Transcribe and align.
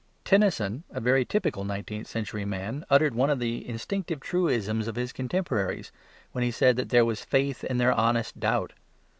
Tennyson, 0.25 0.83
a 0.89 0.99
very 0.99 1.23
typical 1.25 1.63
nineteenth 1.63 2.07
century 2.07 2.43
man, 2.43 2.85
uttered 2.89 3.13
one 3.13 3.29
of 3.29 3.37
the 3.37 3.69
instinctive 3.69 4.19
truisms 4.19 4.87
of 4.87 4.95
his 4.95 5.13
contemporaries 5.13 5.91
when 6.31 6.43
he 6.43 6.49
said 6.49 6.75
that 6.77 6.89
there 6.89 7.05
was 7.05 7.23
faith 7.23 7.63
in 7.63 7.77
their 7.77 7.93
honest 7.93 8.39
doubt. 8.39 8.73